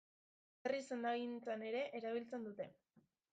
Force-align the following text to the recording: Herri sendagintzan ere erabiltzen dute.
Herri 0.67 0.79
sendagintzan 0.95 1.67
ere 1.67 1.83
erabiltzen 2.01 2.49
dute. 2.49 2.69